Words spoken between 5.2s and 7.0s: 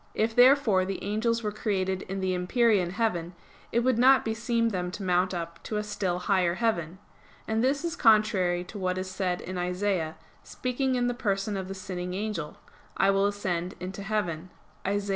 up to a still higher heaven.